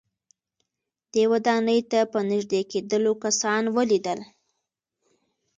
دې 1.13 1.23
ودانۍ 1.31 1.79
ته 1.91 1.99
په 2.11 2.19
نږدې 2.31 2.61
کېدلو 2.71 3.13
کسان 3.23 3.63
وليدل. 3.75 4.19